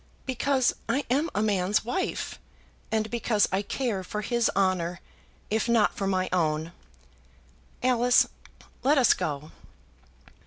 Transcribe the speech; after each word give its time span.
"Because 0.25 0.73
I 0.89 1.05
am 1.11 1.29
a 1.35 1.43
man's 1.43 1.85
wife, 1.85 2.39
and 2.91 3.11
because 3.11 3.47
I 3.51 3.61
care 3.61 4.03
for 4.03 4.21
his 4.23 4.49
honour, 4.55 4.99
if 5.51 5.69
not 5.69 5.95
for 5.95 6.07
my 6.07 6.27
own. 6.33 6.71
Alice, 7.83 8.27
let 8.81 8.97
us 8.97 9.13
go." 9.13 9.51